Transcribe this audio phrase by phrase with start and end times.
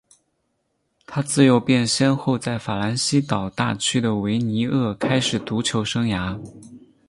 [1.05, 6.41] 他自幼便先后在法兰西岛大区的维尼厄开始足球生涯。